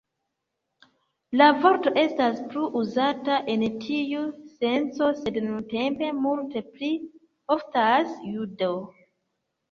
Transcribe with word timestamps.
La 1.39 1.47
vorto 1.63 1.91
estas 2.03 2.39
plu 2.53 2.63
uzata 2.79 3.35
en 3.55 3.65
tiu 3.83 4.23
senco, 4.61 5.09
sed 5.19 5.37
nuntempe 5.43 6.09
multe 6.23 6.63
pli 6.71 6.89
oftas 7.57 8.17
"judo". 8.31 8.71